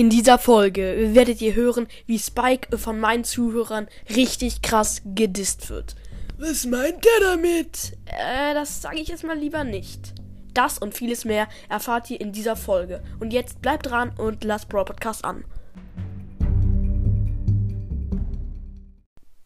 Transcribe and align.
In 0.00 0.08
dieser 0.08 0.38
Folge 0.38 1.10
werdet 1.12 1.42
ihr 1.42 1.54
hören, 1.54 1.86
wie 2.06 2.18
Spike 2.18 2.78
von 2.78 2.98
meinen 2.98 3.22
Zuhörern 3.22 3.86
richtig 4.08 4.62
krass 4.62 5.02
gedisst 5.04 5.68
wird. 5.68 5.94
Was 6.38 6.64
meint 6.64 7.04
er 7.04 7.36
damit? 7.36 7.98
Äh, 8.06 8.54
das 8.54 8.80
sage 8.80 8.98
ich 8.98 9.08
jetzt 9.08 9.24
mal 9.24 9.36
lieber 9.36 9.62
nicht. 9.62 10.14
Das 10.54 10.78
und 10.78 10.94
vieles 10.94 11.26
mehr 11.26 11.48
erfahrt 11.68 12.08
ihr 12.08 12.18
in 12.18 12.32
dieser 12.32 12.56
Folge. 12.56 13.02
Und 13.20 13.34
jetzt 13.34 13.60
bleibt 13.60 13.90
dran 13.90 14.10
und 14.16 14.42
lasst 14.42 14.70
Brawl 14.70 14.86
Podcast 14.86 15.22
an. 15.22 15.44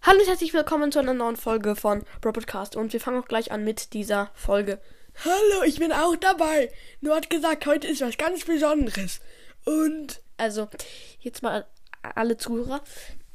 Hallo 0.02 0.20
und 0.20 0.28
herzlich 0.28 0.54
willkommen 0.54 0.92
zu 0.92 1.00
einer 1.00 1.14
neuen 1.14 1.34
Folge 1.34 1.74
von 1.74 2.04
Brawl 2.20 2.32
Podcast. 2.32 2.76
Und 2.76 2.92
wir 2.92 3.00
fangen 3.00 3.20
auch 3.20 3.26
gleich 3.26 3.50
an 3.50 3.64
mit 3.64 3.92
dieser 3.92 4.30
Folge. 4.34 4.78
Hallo, 5.24 5.64
ich 5.66 5.80
bin 5.80 5.90
auch 5.90 6.14
dabei. 6.14 6.70
Nur 7.00 7.16
hat 7.16 7.28
gesagt, 7.28 7.66
heute 7.66 7.88
ist 7.88 8.02
was 8.02 8.16
ganz 8.16 8.44
Besonderes. 8.44 9.20
Und 9.64 10.22
also, 10.36 10.68
jetzt 11.20 11.42
mal 11.42 11.66
alle 12.02 12.36
Zuhörer. 12.36 12.82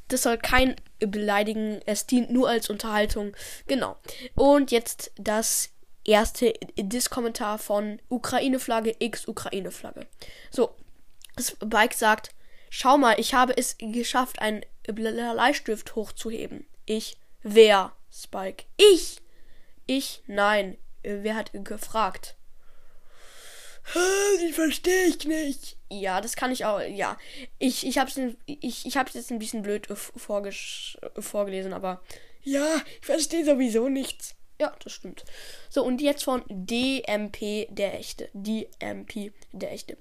Das 0.08 0.24
soll 0.24 0.38
kein 0.38 0.76
Beleidigen. 0.98 1.80
Es 1.86 2.06
dient 2.06 2.30
nur 2.30 2.48
als 2.48 2.68
Unterhaltung. 2.68 3.36
Genau. 3.66 3.96
Und 4.34 4.70
jetzt 4.70 5.12
das 5.16 5.70
erste 6.04 6.52
Diskommentar 6.76 7.58
von 7.58 8.00
Ukraine-Flagge 8.08 8.96
x 8.98 9.28
Ukraine-Flagge. 9.28 10.06
So, 10.50 10.74
Spike 11.38 11.96
sagt, 11.96 12.30
schau 12.70 12.98
mal, 12.98 13.18
ich 13.18 13.34
habe 13.34 13.56
es 13.56 13.76
geschafft, 13.78 14.40
einen 14.40 14.64
Bleistift 14.84 15.94
hochzuheben. 15.94 16.66
Ich, 16.86 17.16
wer? 17.42 17.92
Spike. 18.12 18.64
Ich! 18.76 19.18
Ich, 19.86 20.22
nein. 20.26 20.76
Wer 21.02 21.34
hat 21.34 21.50
gefragt? 21.52 22.36
Die 24.40 24.52
verstehe 24.52 25.06
ich 25.06 25.24
nicht. 25.24 25.76
Ja, 25.90 26.20
das 26.20 26.36
kann 26.36 26.52
ich 26.52 26.64
auch. 26.64 26.80
Ja, 26.80 27.18
ich 27.58 27.86
ich 27.86 27.98
hab's 27.98 28.18
ich 28.46 28.86
ich 28.86 28.96
hab's 28.96 29.14
jetzt 29.14 29.30
ein 29.30 29.38
bisschen 29.38 29.62
blöd 29.62 29.88
vorgelesen, 29.96 31.72
aber 31.72 32.00
ja, 32.42 32.82
ich 33.00 33.06
verstehe 33.06 33.44
sowieso 33.44 33.88
nichts. 33.88 34.34
Ja, 34.60 34.74
das 34.84 34.92
stimmt. 34.92 35.24
So 35.68 35.84
und 35.84 36.00
jetzt 36.00 36.24
von 36.24 36.42
DMP 36.48 37.66
der 37.70 37.98
echte, 37.98 38.28
DMP 38.34 39.32
der 39.52 39.72
echte. 39.72 39.96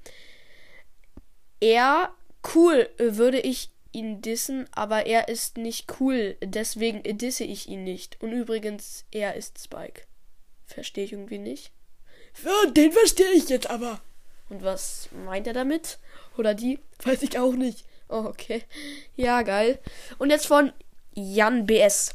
Er 1.60 2.14
cool 2.54 2.90
würde 2.98 3.40
ich 3.40 3.72
ihn 3.92 4.22
dissen, 4.22 4.68
aber 4.72 5.08
er 5.08 5.28
ist 5.30 5.58
nicht 5.58 6.00
cool, 6.00 6.38
deswegen 6.42 7.04
disse 7.18 7.44
ich 7.44 7.68
ihn 7.68 7.84
nicht. 7.84 8.22
Und 8.22 8.32
übrigens, 8.32 9.06
er 9.12 9.36
ist 9.36 9.62
Spike. 9.62 10.04
Verstehe 10.66 11.06
ich 11.06 11.14
irgendwie 11.14 11.40
nicht. 11.40 11.72
Ja, 12.44 12.72
den 12.72 12.92
verstehe 12.92 13.32
ich 13.34 13.50
jetzt 13.50 13.70
aber. 13.70 14.00
Und 14.50 14.64
was 14.64 15.10
meint 15.26 15.48
er 15.48 15.54
damit? 15.54 16.00
Oder 16.38 16.54
die? 16.54 16.80
Weiß 17.04 17.22
ich 17.22 17.38
auch 17.38 17.54
nicht. 17.54 17.86
Oh, 18.10 18.26
okay. 18.26 18.64
Ja, 19.16 19.44
geil. 19.44 19.80
Und 20.18 20.32
jetzt 20.32 20.48
von 20.48 20.74
Jan 21.14 21.66
BS. 21.66 22.14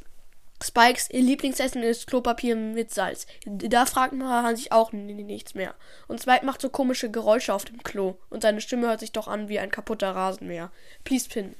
Spikes 0.62 1.08
Lieblingsessen 1.10 1.82
ist 1.82 2.06
Klopapier 2.06 2.56
mit 2.56 2.92
Salz. 2.92 3.26
Da 3.44 3.86
fragt 3.86 4.14
man 4.14 4.56
sich 4.56 4.72
auch 4.72 4.92
nichts 4.92 5.54
mehr. 5.54 5.74
Und 6.08 6.22
Spike 6.22 6.46
macht 6.46 6.60
so 6.60 6.70
komische 6.70 7.10
Geräusche 7.10 7.52
auf 7.52 7.64
dem 7.64 7.82
Klo. 7.82 8.16
Und 8.30 8.42
seine 8.42 8.60
Stimme 8.60 8.86
hört 8.86 9.00
sich 9.00 9.12
doch 9.12 9.28
an 9.28 9.48
wie 9.48 9.58
ein 9.58 9.70
kaputter 9.70 10.14
Rasenmäher. 10.14 10.70
Please 11.04 11.28
pin. 11.28 11.54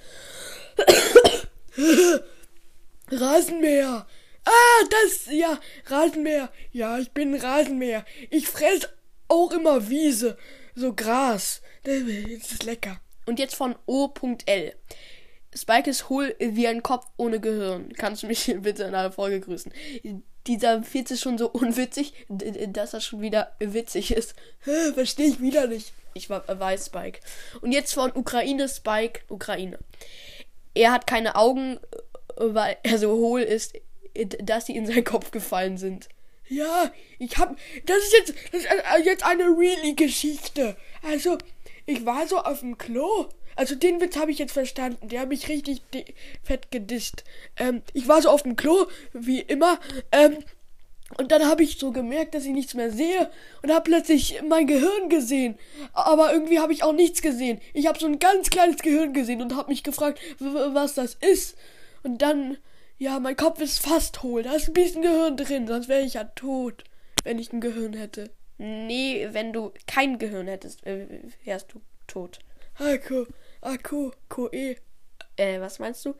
Rasenmäher. 3.10 4.06
Ah, 4.44 4.84
das, 4.90 5.26
ja, 5.30 5.58
Rasenmäher. 5.86 6.50
Ja, 6.72 6.98
ich 6.98 7.10
bin 7.12 7.34
ein 7.34 7.40
Rasenmäher. 7.40 8.04
Ich 8.30 8.48
fress 8.48 8.88
auch 9.28 9.52
immer 9.52 9.88
Wiese, 9.88 10.36
so 10.74 10.92
Gras. 10.92 11.62
Das 11.84 11.94
ist 11.94 12.64
lecker. 12.64 13.00
Und 13.26 13.38
jetzt 13.38 13.54
von 13.54 13.74
O.L. 13.86 14.74
Spike 15.54 15.88
ist 15.88 16.08
hohl 16.08 16.34
wie 16.38 16.66
ein 16.66 16.82
Kopf 16.82 17.06
ohne 17.16 17.40
Gehirn. 17.40 17.92
Kannst 17.94 18.22
du 18.22 18.26
mich 18.26 18.52
bitte 18.58 18.82
in 18.84 18.94
einer 18.94 19.12
Folge 19.12 19.40
grüßen? 19.40 19.72
Dieser 20.46 20.82
Witz 20.92 21.10
ist 21.10 21.22
schon 21.22 21.38
so 21.38 21.48
unwitzig, 21.48 22.12
dass 22.28 22.92
er 22.92 23.00
schon 23.00 23.22
wieder 23.22 23.54
witzig 23.60 24.12
ist. 24.12 24.34
Verstehe 24.60 25.28
ich 25.28 25.40
wieder 25.40 25.66
nicht. 25.68 25.92
Ich 26.12 26.28
weiß 26.28 26.86
Spike. 26.86 27.20
Und 27.60 27.72
jetzt 27.72 27.94
von 27.94 28.12
Ukraine 28.14 28.68
Spike, 28.68 29.20
Ukraine. 29.28 29.78
Er 30.74 30.92
hat 30.92 31.06
keine 31.06 31.36
Augen, 31.36 31.78
weil 32.36 32.76
er 32.82 32.98
so 32.98 33.12
hohl 33.12 33.40
ist 33.40 33.74
dass 34.42 34.66
sie 34.66 34.76
in 34.76 34.86
seinen 34.86 35.04
Kopf 35.04 35.30
gefallen 35.30 35.78
sind. 35.78 36.08
Ja, 36.48 36.92
ich 37.18 37.38
hab. 37.38 37.56
Das 37.86 37.98
ist 37.98 38.12
jetzt, 38.12 38.34
das 38.52 38.60
ist 38.62 38.66
äh, 38.66 39.02
jetzt 39.02 39.24
eine 39.24 39.44
really 39.44 39.94
Geschichte. 39.94 40.76
Also, 41.02 41.38
ich 41.86 42.04
war 42.04 42.26
so 42.26 42.38
auf 42.38 42.60
dem 42.60 42.76
Klo. 42.76 43.26
Also, 43.56 43.74
den 43.74 44.00
Witz 44.00 44.16
habe 44.16 44.30
ich 44.30 44.38
jetzt 44.38 44.52
verstanden. 44.52 45.08
Der 45.08 45.20
hat 45.20 45.28
mich 45.28 45.48
richtig 45.48 45.80
fett 46.42 46.70
gedisst. 46.70 47.24
Ähm, 47.56 47.82
ich 47.92 48.08
war 48.08 48.20
so 48.20 48.28
auf 48.28 48.42
dem 48.42 48.56
Klo, 48.56 48.86
wie 49.12 49.40
immer. 49.40 49.78
Ähm, 50.12 50.38
und 51.18 51.30
dann 51.30 51.46
habe 51.46 51.62
ich 51.62 51.78
so 51.78 51.92
gemerkt, 51.92 52.34
dass 52.34 52.44
ich 52.44 52.52
nichts 52.52 52.74
mehr 52.74 52.90
sehe 52.90 53.30
und 53.62 53.70
habe 53.70 53.84
plötzlich 53.84 54.40
mein 54.48 54.66
Gehirn 54.66 55.08
gesehen. 55.08 55.56
Aber 55.92 56.32
irgendwie 56.32 56.58
habe 56.58 56.72
ich 56.72 56.82
auch 56.82 56.92
nichts 56.92 57.22
gesehen. 57.22 57.60
Ich 57.72 57.86
habe 57.86 57.98
so 57.98 58.06
ein 58.06 58.18
ganz 58.18 58.50
kleines 58.50 58.78
Gehirn 58.78 59.12
gesehen 59.12 59.40
und 59.40 59.54
habe 59.54 59.70
mich 59.70 59.82
gefragt, 59.82 60.18
was 60.40 60.94
das 60.94 61.14
ist. 61.14 61.56
Und 62.02 62.22
dann 62.22 62.56
ja, 62.98 63.18
mein 63.20 63.36
Kopf 63.36 63.60
ist 63.60 63.80
fast 63.80 64.22
hohl. 64.22 64.42
Da 64.42 64.54
ist 64.54 64.68
ein 64.68 64.74
bisschen 64.74 65.02
Gehirn 65.02 65.36
drin, 65.36 65.66
sonst 65.66 65.88
wäre 65.88 66.02
ich 66.02 66.14
ja 66.14 66.24
tot, 66.24 66.84
wenn 67.24 67.38
ich 67.38 67.52
ein 67.52 67.60
Gehirn 67.60 67.92
hätte. 67.94 68.30
Nee, 68.58 69.28
wenn 69.32 69.52
du 69.52 69.72
kein 69.86 70.18
Gehirn 70.18 70.46
hättest, 70.46 70.86
äh, 70.86 71.06
wärst 71.44 71.72
du 71.72 71.80
tot. 72.06 72.38
Akku, 72.76 73.26
Akku, 73.60 74.12
Koe. 74.28 74.76
Äh, 75.36 75.60
was 75.60 75.80
meinst 75.80 76.04
du? 76.04 76.14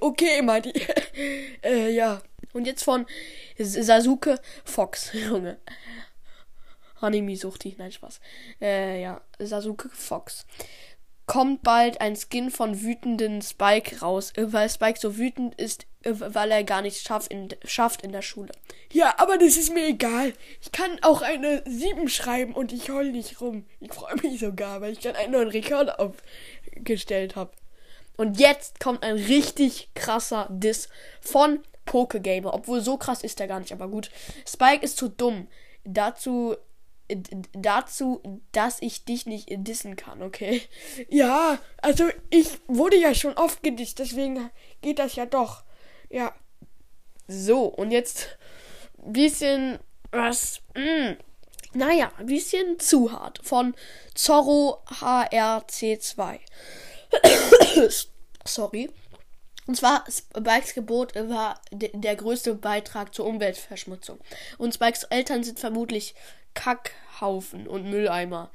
Okay, 0.00 0.40
meinte 0.42 0.70
ich. 0.70 0.88
äh, 1.64 1.90
ja. 1.90 2.22
Und 2.54 2.66
jetzt 2.66 2.84
von 2.84 3.06
Sasuke 3.58 4.40
Fox, 4.64 5.12
Junge. 5.28 5.58
Hanimi 7.00 7.36
sucht 7.36 7.64
die. 7.64 7.74
Nein, 7.76 7.92
Spaß. 7.92 8.20
Äh, 8.60 9.02
ja. 9.02 9.20
Sasuke 9.38 9.90
Fox 9.90 10.46
kommt 11.28 11.62
bald 11.62 12.00
ein 12.00 12.16
Skin 12.16 12.50
von 12.50 12.82
wütenden 12.82 13.42
Spike 13.42 14.00
raus, 14.00 14.32
äh, 14.34 14.52
weil 14.52 14.68
Spike 14.68 14.98
so 14.98 15.16
wütend 15.16 15.54
ist, 15.54 15.86
weil 16.18 16.50
er 16.50 16.64
gar 16.64 16.82
nichts 16.82 17.02
schafft 17.02 17.30
in, 17.30 17.48
schafft 17.64 18.02
in 18.02 18.12
der 18.12 18.22
Schule. 18.22 18.52
Ja, 18.92 19.14
aber 19.18 19.38
das 19.38 19.56
ist 19.56 19.72
mir 19.72 19.86
egal. 19.86 20.32
Ich 20.60 20.72
kann 20.72 20.98
auch 21.02 21.22
eine 21.22 21.62
7 21.66 22.08
schreiben 22.08 22.54
und 22.54 22.72
ich 22.72 22.90
heul 22.90 23.12
nicht 23.12 23.40
rum. 23.40 23.64
Ich 23.80 23.92
freue 23.92 24.16
mich 24.22 24.40
sogar, 24.40 24.80
weil 24.80 24.92
ich 24.92 25.00
dann 25.00 25.16
einen 25.16 25.32
neuen 25.32 25.48
Rekord 25.48 25.98
aufgestellt 25.98 27.36
habe. 27.36 27.52
Und 28.16 28.40
jetzt 28.40 28.80
kommt 28.80 29.04
ein 29.04 29.14
richtig 29.14 29.90
krasser 29.94 30.48
Diss 30.50 30.88
von 31.20 31.60
Pokegamer. 31.84 32.52
Obwohl 32.52 32.80
so 32.80 32.96
krass 32.96 33.22
ist 33.22 33.40
er 33.40 33.46
gar 33.46 33.60
nicht, 33.60 33.72
aber 33.72 33.88
gut. 33.88 34.10
Spike 34.46 34.84
ist 34.84 34.96
zu 34.96 35.08
dumm. 35.08 35.48
Dazu 35.84 36.56
dazu, 37.52 38.20
dass 38.52 38.82
ich 38.82 39.04
dich 39.04 39.26
nicht 39.26 39.48
dissen 39.50 39.96
kann, 39.96 40.22
okay? 40.22 40.62
Ja, 41.08 41.58
also 41.78 42.04
ich 42.30 42.58
wurde 42.66 42.96
ja 42.96 43.14
schon 43.14 43.34
oft 43.34 43.62
gedisst, 43.62 43.98
deswegen 43.98 44.50
geht 44.82 44.98
das 44.98 45.16
ja 45.16 45.26
doch. 45.26 45.62
Ja. 46.10 46.34
So, 47.26 47.64
und 47.64 47.90
jetzt 47.90 48.38
ein 49.04 49.12
bisschen 49.12 49.78
was. 50.10 50.62
Mh, 50.74 50.82
hm, 50.82 51.16
naja, 51.74 52.10
ein 52.18 52.26
bisschen 52.26 52.78
zu 52.78 53.12
hart. 53.12 53.40
Von 53.42 53.74
Zorro 54.14 54.82
HRC2. 54.86 56.38
Sorry. 58.44 58.90
Und 59.66 59.76
zwar, 59.76 60.04
Spikes 60.08 60.72
Gebot 60.72 61.14
war 61.14 61.60
der 61.70 62.16
größte 62.16 62.54
Beitrag 62.54 63.14
zur 63.14 63.26
Umweltverschmutzung. 63.26 64.18
Und 64.56 64.74
Spikes 64.74 65.04
Eltern 65.04 65.44
sind 65.44 65.60
vermutlich 65.60 66.14
Kackhaufen 66.54 67.68
und 67.68 67.90
Mülleimer. 67.90 68.50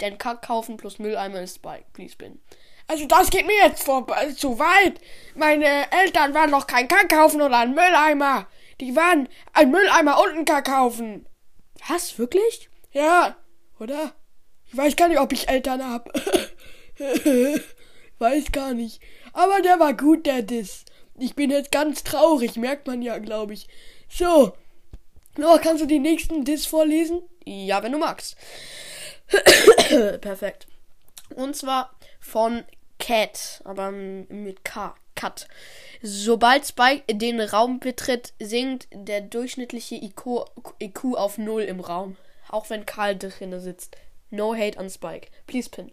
Denn 0.00 0.18
Kackhaufen 0.18 0.76
plus 0.76 0.98
Mülleimer 0.98 1.40
ist 1.40 1.56
Spike. 1.56 1.86
Please 1.92 2.16
bin. 2.16 2.40
Also 2.88 3.06
das 3.06 3.30
geht 3.30 3.46
mir 3.46 3.56
jetzt 3.64 3.82
vor, 3.82 4.06
zu 4.36 4.58
weit. 4.58 5.00
Meine 5.34 5.90
Eltern 5.90 6.34
waren 6.34 6.52
doch 6.52 6.66
kein 6.66 6.88
Kackhaufen 6.88 7.42
oder 7.42 7.58
ein 7.58 7.74
Mülleimer. 7.74 8.46
Die 8.80 8.94
waren 8.94 9.28
ein 9.52 9.70
Mülleimer 9.70 10.20
und 10.20 10.38
ein 10.38 10.44
Kackhaufen. 10.44 11.26
Was, 11.88 12.18
wirklich? 12.18 12.68
Ja, 12.92 13.36
oder? 13.78 14.14
Ich 14.66 14.76
weiß 14.76 14.96
gar 14.96 15.08
nicht, 15.08 15.20
ob 15.20 15.32
ich 15.32 15.48
Eltern 15.48 15.88
hab. 15.88 16.08
weiß 18.18 18.52
gar 18.52 18.74
nicht. 18.74 19.00
Aber 19.32 19.60
der 19.60 19.78
war 19.78 19.94
gut, 19.94 20.26
der 20.26 20.42
Diss. 20.42 20.84
Ich 21.18 21.34
bin 21.34 21.50
jetzt 21.50 21.72
ganz 21.72 22.04
traurig, 22.04 22.56
merkt 22.56 22.86
man 22.86 23.02
ja, 23.02 23.18
glaube 23.18 23.54
ich. 23.54 23.68
So. 24.08 24.52
Noah, 25.36 25.58
kannst 25.58 25.82
du 25.82 25.86
die 25.86 25.98
nächsten 25.98 26.44
Diss 26.44 26.66
vorlesen? 26.66 27.22
Ja, 27.44 27.82
wenn 27.82 27.92
du 27.92 27.98
magst. 27.98 28.36
Perfekt. 30.20 30.66
Und 31.34 31.56
zwar 31.56 31.96
von 32.20 32.64
Cat, 32.98 33.60
aber 33.64 33.90
mit 33.90 34.64
K. 34.64 34.94
Cut. 35.16 35.48
Sobald 36.02 36.66
Spike 36.66 37.02
den 37.12 37.40
Raum 37.40 37.80
betritt, 37.80 38.34
sinkt 38.38 38.86
der 38.92 39.22
durchschnittliche 39.22 39.96
IQ, 39.96 40.44
IQ 40.80 41.16
auf 41.16 41.38
Null 41.38 41.62
im 41.62 41.80
Raum. 41.80 42.16
Auch 42.48 42.70
wenn 42.70 42.86
Karl 42.86 43.16
drinnen 43.16 43.60
sitzt. 43.60 43.96
No 44.30 44.54
hate 44.54 44.78
on 44.78 44.90
Spike. 44.90 45.28
Please 45.46 45.68
pin. 45.68 45.90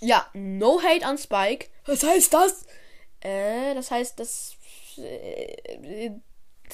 Ja, 0.00 0.26
no 0.34 0.80
hate 0.82 1.04
an 1.04 1.18
Spike. 1.18 1.68
Was 1.86 2.02
heißt 2.02 2.32
das? 2.32 2.66
Äh, 3.20 3.74
das 3.74 3.90
heißt, 3.90 4.20
dass, 4.20 4.56
äh, 4.98 6.10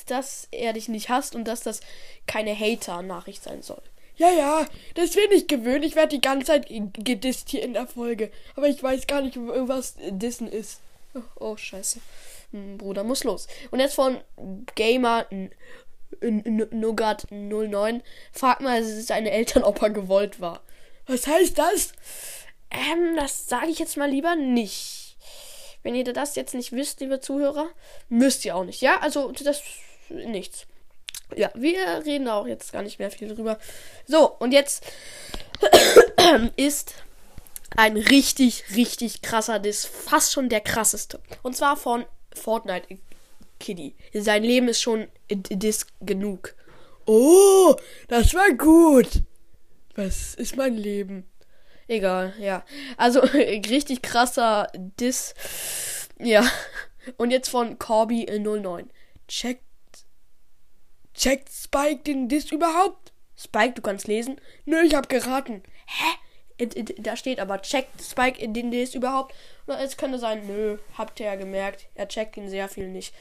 dass 0.07 0.49
er 0.51 0.73
dich 0.73 0.89
nicht 0.89 1.09
hasst 1.09 1.35
und 1.35 1.45
dass 1.45 1.63
das 1.63 1.81
keine 2.27 2.59
Hater-Nachricht 2.59 3.43
sein 3.43 3.63
soll. 3.63 3.83
Ja, 4.17 4.31
ja, 4.31 4.67
das 4.95 5.15
will 5.15 5.31
ich 5.31 5.47
gewöhnen. 5.47 5.83
Ich 5.83 5.95
werde 5.95 6.17
die 6.17 6.23
ganze 6.23 6.47
Zeit 6.47 6.69
gedisst 6.69 7.51
hier 7.51 7.63
in 7.63 7.75
der 7.75 7.87
Folge. 7.87 8.31
Aber 8.55 8.69
ich 8.69 8.83
weiß 8.83 9.07
gar 9.07 9.21
nicht, 9.21 9.37
was 9.37 9.95
Dissen 10.11 10.49
ist. 10.49 10.81
Oh, 11.15 11.21
oh 11.39 11.57
scheiße. 11.57 12.01
Hm, 12.53 12.79
Bruder 12.79 13.05
muss 13.05 13.25
los. 13.25 13.47
Und 13.71 13.81
jetzt 13.81 13.95
von 13.95 14.19
Gamer 14.75 15.27
Nougat 16.21 17.27
09. 17.31 18.03
Frag 18.33 18.61
mal, 18.61 18.83
seine 18.83 19.31
Eltern, 19.31 19.65
ob 19.65 19.83
er 19.83 19.91
gewollt 19.91 20.41
war. 20.41 20.63
Was 21.07 21.27
heißt 21.27 21.59
das? 21.59 21.93
Ähm, 22.71 23.17
das 23.17 23.49
sage 23.49 23.69
ich 23.69 23.79
jetzt 23.79 23.97
mal 23.97 24.11
lieber 24.11 24.35
nicht. 24.35 25.17
Wenn 25.83 25.95
ihr 25.95 26.05
das 26.05 26.35
jetzt 26.37 26.55
nicht 26.55 26.73
wisst, 26.73 27.01
liebe 27.01 27.21
Zuhörer, 27.21 27.69
müsst 28.09 28.45
ihr 28.45 28.57
auch 28.57 28.65
nicht. 28.65 28.81
Ja, 28.81 28.99
also 29.01 29.31
das 29.31 29.63
nichts. 30.09 30.67
Ja, 31.35 31.51
wir 31.55 32.05
reden 32.05 32.29
auch 32.29 32.47
jetzt 32.47 32.73
gar 32.73 32.83
nicht 32.83 32.99
mehr 32.99 33.11
viel 33.11 33.35
drüber. 33.35 33.59
So, 34.07 34.31
und 34.39 34.53
jetzt 34.53 34.85
ist 36.57 36.95
ein 37.77 37.97
richtig, 37.97 38.65
richtig 38.77 39.23
krasser 39.23 39.59
Diss. 39.59 39.85
Fast 39.85 40.33
schon 40.33 40.49
der 40.49 40.61
krasseste. 40.61 41.21
Und 41.43 41.57
zwar 41.57 41.77
von 41.77 42.05
Fortnite 42.35 42.99
Kitty. 43.59 43.95
Sein 44.13 44.45
Leben 44.45 44.69
ist 44.69 44.81
schon 44.81 45.09
Diss 45.31 45.87
genug. 46.01 46.55
Oh, 47.07 47.75
das 48.09 48.35
war 48.35 48.53
gut. 48.53 49.23
Was 49.95 50.35
ist 50.35 50.57
mein 50.57 50.77
Leben? 50.77 51.25
Egal, 51.89 52.35
ja. 52.39 52.65
Also 52.97 53.21
richtig 53.33 54.03
krasser 54.03 54.69
Diss. 54.75 55.35
Ja. 56.19 56.45
Und 57.17 57.31
jetzt 57.31 57.49
von 57.49 57.79
Corby 57.79 58.27
09. 58.27 58.91
Checkt. 61.17 61.51
Spike 61.51 62.03
den 62.03 62.29
Diss 62.29 62.53
überhaupt? 62.53 63.13
Spike, 63.37 63.75
du 63.75 63.83
kannst 63.83 64.07
lesen? 64.07 64.41
Nö, 64.65 64.81
ich 64.83 64.95
hab 64.95 65.09
geraten. 65.09 65.63
Hä? 65.87 66.17
Da 66.99 67.17
steht 67.17 67.39
aber, 67.39 67.61
checkt 67.61 68.01
Spike 68.01 68.49
den 68.49 68.71
Diss 68.71 68.95
überhaupt? 68.95 69.35
Es 69.67 69.99
könnte 69.99 70.19
sein, 70.19 70.47
nö, 70.47 70.79
habt 70.97 71.21
ihr 71.21 71.27
ja 71.27 71.35
gemerkt. 71.35 71.87
Er 71.95 72.09
checkt 72.09 72.39
ihn 72.39 72.49
sehr 72.49 72.69
viel 72.69 72.89
nicht. 72.89 73.15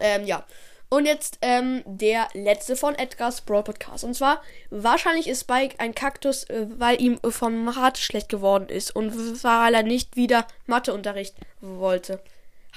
Ähm, 0.00 0.26
ja. 0.26 0.44
Und 0.88 1.06
jetzt 1.06 1.38
ähm, 1.42 1.82
der 1.84 2.28
letzte 2.32 2.76
von 2.76 2.94
Edgar's 2.96 3.40
Brawl 3.40 3.64
Podcast. 3.64 4.04
Und 4.04 4.14
zwar, 4.14 4.42
wahrscheinlich 4.70 5.28
ist 5.28 5.42
Spike 5.42 5.78
ein 5.78 5.94
Kaktus, 5.94 6.44
äh, 6.44 6.66
weil 6.70 7.00
ihm 7.00 7.20
vom 7.28 7.64
Mathe 7.64 8.00
schlecht 8.00 8.28
geworden 8.28 8.68
ist 8.68 8.94
und 8.94 9.12
weil 9.44 9.74
er 9.74 9.82
nicht 9.82 10.16
wieder 10.16 10.46
Matheunterricht 10.66 11.36
wollte. 11.60 12.20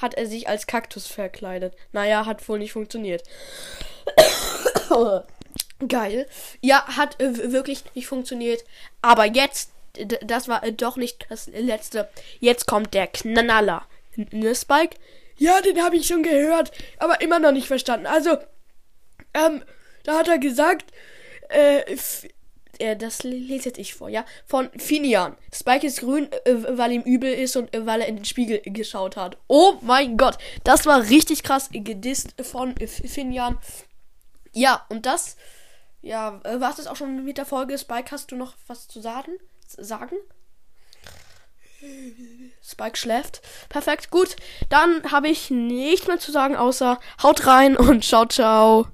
Hat 0.01 0.13
er 0.13 0.25
sich 0.25 0.47
als 0.47 0.67
Kaktus 0.67 1.07
verkleidet. 1.07 1.73
Naja, 1.91 2.25
hat 2.25 2.47
wohl 2.47 2.59
nicht 2.59 2.73
funktioniert. 2.73 3.23
Geil. 5.87 6.27
Ja, 6.61 6.85
hat 6.97 7.21
äh, 7.21 7.51
wirklich 7.51 7.83
nicht 7.95 8.07
funktioniert. 8.07 8.63
Aber 9.01 9.25
jetzt, 9.25 9.71
das 10.21 10.47
war 10.47 10.63
äh, 10.63 10.73
doch 10.73 10.97
nicht 10.97 11.25
das 11.29 11.47
letzte. 11.47 12.09
Jetzt 12.39 12.67
kommt 12.67 12.93
der 12.93 13.07
Knaller. 13.07 13.85
Ne, 14.15 14.55
Spike? 14.55 14.97
Ja, 15.37 15.61
den 15.61 15.81
habe 15.81 15.95
ich 15.95 16.07
schon 16.07 16.23
gehört, 16.23 16.71
aber 16.97 17.21
immer 17.21 17.39
noch 17.39 17.53
nicht 17.53 17.67
verstanden. 17.67 18.07
Also, 18.07 18.37
ähm, 19.33 19.63
da 20.03 20.17
hat 20.17 20.27
er 20.27 20.37
gesagt, 20.37 20.91
äh, 21.47 21.95
äh 22.79 22.95
das 22.95 23.23
lese 23.23 23.69
jetzt 23.69 23.77
ich 23.77 23.93
vor, 23.93 24.09
ja? 24.09 24.25
Von 24.45 24.69
Finian. 24.77 25.37
Spike 25.53 25.85
ist 25.85 25.99
grün, 25.99 26.29
äh, 26.45 26.55
weil 26.69 26.91
ihm 26.91 27.01
übel 27.01 27.31
ist 27.33 27.55
und 27.55 27.73
äh, 27.73 27.85
weil 27.85 28.01
er 28.01 28.07
in 28.07 28.17
den 28.17 28.25
Spiegel 28.25 28.61
geschaut 28.65 29.15
hat. 29.17 29.37
Oh 29.47 29.75
mein 29.81 30.17
Gott, 30.17 30.37
das 30.63 30.85
war 30.85 31.09
richtig 31.09 31.43
krass 31.43 31.69
gedisst 31.71 32.35
von 32.41 32.75
Finian. 32.77 33.57
Ja, 34.53 34.85
und 34.89 35.05
das, 35.05 35.37
ja, 36.01 36.41
äh, 36.43 36.59
war 36.59 36.77
es 36.77 36.87
auch 36.87 36.95
schon 36.95 37.23
mit 37.23 37.37
der 37.37 37.45
Folge. 37.45 37.77
Spike, 37.77 38.11
hast 38.11 38.31
du 38.31 38.35
noch 38.35 38.55
was 38.67 38.87
zu 38.87 38.99
sagen? 39.01 39.31
Sagen? 39.67 40.15
Spike 42.61 42.97
schläft. 42.97 43.41
Perfekt, 43.69 44.11
gut. 44.11 44.35
Dann 44.69 45.11
habe 45.11 45.29
ich 45.29 45.49
nichts 45.49 46.07
mehr 46.07 46.19
zu 46.19 46.31
sagen, 46.31 46.55
außer 46.55 46.99
haut 47.23 47.47
rein 47.47 47.77
und 47.77 48.03
ciao, 48.03 48.25
ciao. 48.25 48.87